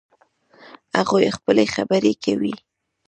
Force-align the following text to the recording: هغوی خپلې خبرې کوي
هغوی 0.97 1.27
خپلې 1.37 1.65
خبرې 1.75 2.13
کوي 2.23 2.53